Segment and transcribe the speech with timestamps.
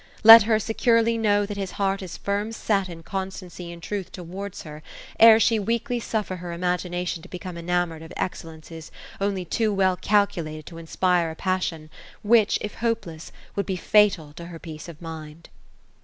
[0.23, 4.63] Let her securely know that his heart is firm set in constancy and truth towards
[4.63, 4.81] her,
[5.19, 9.71] ere she weakly suffer her imagina tion to become enamoured of excellences only too.
[9.71, 11.91] well calculated to inspire a passion,
[12.23, 15.49] which if hopeless, would be fatal to her peace of mind."